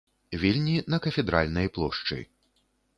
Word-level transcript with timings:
Вільні 0.43 0.77
на 0.95 0.99
кафедральнай 1.05 1.73
плошчы. 1.79 2.21